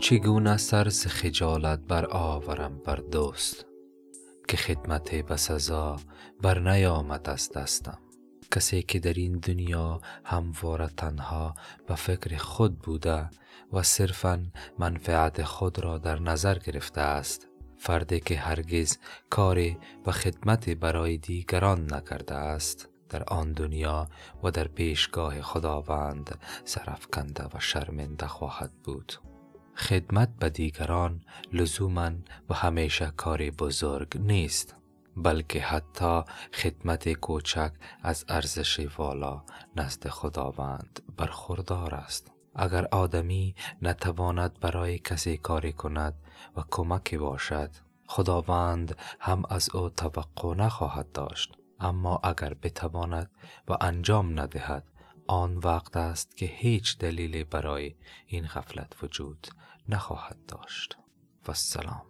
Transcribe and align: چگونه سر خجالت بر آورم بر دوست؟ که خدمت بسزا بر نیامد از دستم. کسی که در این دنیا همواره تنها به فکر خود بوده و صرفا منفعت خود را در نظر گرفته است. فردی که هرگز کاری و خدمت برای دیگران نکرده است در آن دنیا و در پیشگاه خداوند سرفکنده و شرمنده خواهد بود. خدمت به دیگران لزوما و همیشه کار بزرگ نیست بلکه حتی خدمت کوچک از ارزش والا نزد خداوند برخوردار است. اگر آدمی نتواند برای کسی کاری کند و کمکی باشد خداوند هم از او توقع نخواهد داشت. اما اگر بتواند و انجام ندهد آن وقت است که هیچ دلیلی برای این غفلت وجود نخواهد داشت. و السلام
چگونه 0.00 0.56
سر 0.56 0.88
خجالت 0.88 1.78
بر 1.78 2.06
آورم 2.06 2.78
بر 2.78 2.96
دوست؟ 2.96 3.66
که 4.48 4.56
خدمت 4.56 5.14
بسزا 5.14 5.96
بر 6.42 6.58
نیامد 6.58 7.30
از 7.30 7.50
دستم. 7.52 7.98
کسی 8.50 8.82
که 8.82 8.98
در 8.98 9.12
این 9.12 9.38
دنیا 9.38 10.00
همواره 10.24 10.86
تنها 10.86 11.54
به 11.86 11.94
فکر 11.94 12.36
خود 12.36 12.78
بوده 12.78 13.30
و 13.72 13.82
صرفا 13.82 14.46
منفعت 14.78 15.42
خود 15.42 15.78
را 15.78 15.98
در 15.98 16.18
نظر 16.18 16.58
گرفته 16.58 17.00
است. 17.00 17.48
فردی 17.78 18.20
که 18.20 18.36
هرگز 18.36 18.98
کاری 19.30 19.78
و 20.06 20.12
خدمت 20.12 20.70
برای 20.70 21.16
دیگران 21.16 21.94
نکرده 21.94 22.34
است 22.34 22.88
در 23.08 23.24
آن 23.24 23.52
دنیا 23.52 24.08
و 24.42 24.50
در 24.50 24.68
پیشگاه 24.68 25.42
خداوند 25.42 26.38
سرفکنده 26.64 27.44
و 27.44 27.60
شرمنده 27.60 28.26
خواهد 28.26 28.72
بود. 28.84 29.29
خدمت 29.80 30.28
به 30.38 30.50
دیگران 30.50 31.20
لزوما 31.52 32.10
و 32.48 32.54
همیشه 32.54 33.12
کار 33.16 33.50
بزرگ 33.50 34.18
نیست 34.18 34.76
بلکه 35.16 35.60
حتی 35.60 36.22
خدمت 36.54 37.12
کوچک 37.12 37.72
از 38.02 38.24
ارزش 38.28 38.86
والا 38.98 39.42
نزد 39.76 40.08
خداوند 40.08 41.00
برخوردار 41.16 41.94
است. 41.94 42.32
اگر 42.54 42.86
آدمی 42.92 43.54
نتواند 43.82 44.60
برای 44.60 44.98
کسی 44.98 45.36
کاری 45.36 45.72
کند 45.72 46.14
و 46.56 46.60
کمکی 46.70 47.16
باشد 47.16 47.70
خداوند 48.06 48.96
هم 49.20 49.42
از 49.48 49.70
او 49.74 49.88
توقع 49.88 50.54
نخواهد 50.54 51.12
داشت. 51.12 51.54
اما 51.80 52.20
اگر 52.24 52.54
بتواند 52.62 53.30
و 53.68 53.76
انجام 53.80 54.40
ندهد 54.40 54.84
آن 55.32 55.56
وقت 55.56 55.96
است 55.96 56.36
که 56.36 56.46
هیچ 56.46 56.98
دلیلی 56.98 57.44
برای 57.44 57.94
این 58.26 58.46
غفلت 58.46 58.92
وجود 59.02 59.46
نخواهد 59.88 60.46
داشت. 60.48 60.96
و 61.46 61.50
السلام 61.50 62.09